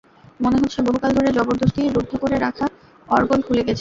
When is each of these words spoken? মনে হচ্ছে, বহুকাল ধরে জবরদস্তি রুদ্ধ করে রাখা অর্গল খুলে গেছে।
মনে 0.39 0.57
হচ্ছে, 0.61 0.79
বহুকাল 0.87 1.11
ধরে 1.17 1.29
জবরদস্তি 1.37 1.81
রুদ্ধ 1.87 2.11
করে 2.23 2.35
রাখা 2.37 2.65
অর্গল 3.07 3.39
খুলে 3.41 3.59
গেছে। 3.59 3.69